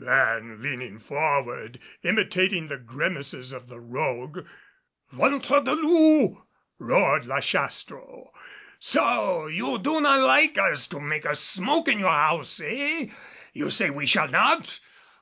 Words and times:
then, 0.00 0.62
leaning 0.62 0.98
forward, 0.98 1.78
imitating 2.02 2.68
the 2.68 2.78
grimaces 2.78 3.52
of 3.52 3.68
the 3.68 3.78
rogue. 3.78 4.46
"Ventre 5.10 5.60
de 5.60 5.72
loup!" 5.74 6.38
roared 6.78 7.26
La 7.26 7.40
Chastro. 7.42 8.30
"So! 8.78 9.48
you 9.48 9.76
do 9.78 10.00
not 10.00 10.20
like 10.20 10.56
us 10.56 10.86
to 10.86 10.98
make 10.98 11.26
a 11.26 11.34
smoke 11.36 11.88
in 11.88 11.98
your 11.98 12.08
house 12.08 12.58
eh? 12.64 13.08
You 13.52 13.68
say 13.70 13.90
we 13.90 14.06
shall 14.06 14.28
not! 14.28 14.80